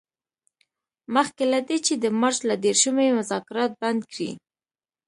مخکې 1.15 1.43
له 1.51 1.59
دې 1.67 1.77
چې 1.85 1.93
د 2.03 2.05
مارچ 2.19 2.39
له 2.49 2.55
دیرشمې 2.63 3.07
مذاکرات 3.19 3.71
بند 3.81 4.01
کړي. 4.11 4.31